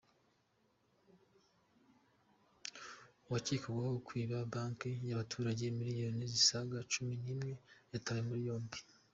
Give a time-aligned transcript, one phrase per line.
[3.25, 7.51] Uwakekwagaho kwiba banki yabaturage miliyoni zisaga cumi nimwe
[7.93, 8.79] yatawe muri yombi